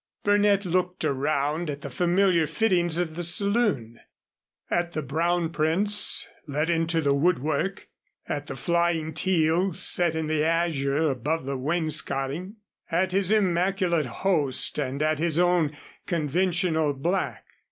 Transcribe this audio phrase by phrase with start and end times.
[0.23, 3.99] Burnett looked around at the familiar fittings of the saloon,
[4.67, 7.87] at the Braun prints let into the woodwork,
[8.27, 12.55] at the flying teal set in the azure above the wainscoting,
[12.89, 15.77] at his immaculate host and at his own
[16.07, 17.45] conventional black.